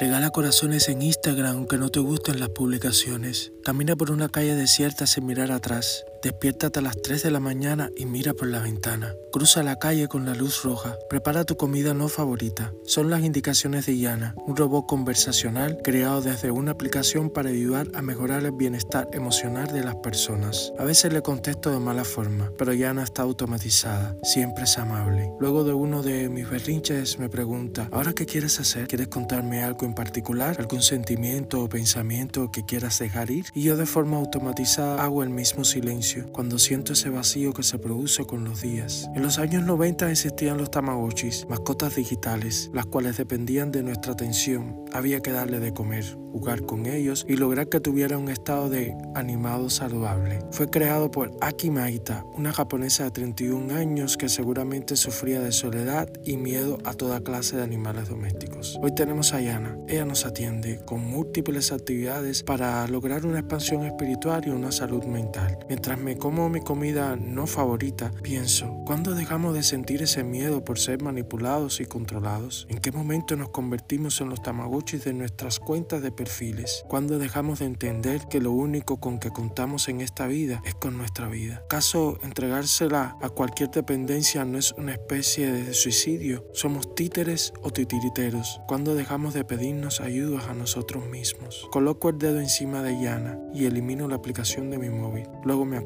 [0.00, 3.52] Regala corazones en Instagram aunque no te gusten las publicaciones.
[3.62, 6.04] Camina por una calle desierta sin mirar atrás.
[6.22, 9.16] Despiértate a las 3 de la mañana y mira por la ventana.
[9.32, 10.96] Cruza la calle con la luz roja.
[11.10, 12.72] Prepara tu comida no favorita.
[12.84, 18.02] Son las indicaciones de Yana, un robot conversacional creado desde una aplicación para ayudar a
[18.02, 20.72] mejorar el bienestar emocional de las personas.
[20.78, 24.16] A veces le contesto de mala forma, pero Yana está automatizada.
[24.22, 25.32] Siempre es amable.
[25.40, 28.86] Luego de uno de mis berrinches me pregunta, ¿ahora qué quieres hacer?
[28.86, 30.54] ¿Quieres contarme algo en particular?
[30.60, 33.46] ¿Algún sentimiento o pensamiento que quieras dejar ir?
[33.54, 37.78] Y yo de forma automatizada hago el mismo silencio cuando siento ese vacío que se
[37.78, 39.08] produce con los días.
[39.14, 44.84] En los años 90 existían los tamagotchis, mascotas digitales, las cuales dependían de nuestra atención.
[44.92, 48.94] Había que darle de comer, jugar con ellos y lograr que tuviera un estado de
[49.14, 50.40] animado saludable.
[50.50, 56.08] Fue creado por Aki Maita, una japonesa de 31 años que seguramente sufría de soledad
[56.24, 58.78] y miedo a toda clase de animales domésticos.
[58.82, 59.78] Hoy tenemos a Yana.
[59.88, 65.58] Ella nos atiende con múltiples actividades para lograr una expansión espiritual y una salud mental.
[65.68, 70.78] Mientras me como mi comida no favorita, pienso, ¿cuándo dejamos de sentir ese miedo por
[70.78, 72.66] ser manipulados y controlados?
[72.68, 76.84] ¿En qué momento nos convertimos en los tamagotchis de nuestras cuentas de perfiles?
[76.88, 80.96] ¿Cuándo dejamos de entender que lo único con que contamos en esta vida es con
[80.98, 81.62] nuestra vida?
[81.68, 86.44] ¿Caso entregársela a cualquier dependencia no es una especie de suicidio?
[86.52, 88.60] ¿Somos títeres o titiriteros?
[88.66, 91.68] ¿Cuándo dejamos de pedirnos ayudas a nosotros mismos?
[91.70, 95.28] Coloco el dedo encima de Yana y elimino la aplicación de mi móvil.
[95.44, 95.76] Luego me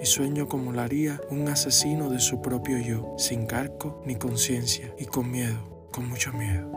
[0.00, 4.94] y sueño como lo haría un asesino de su propio yo, sin carco ni conciencia
[4.98, 6.70] y con miedo, con mucho miedo.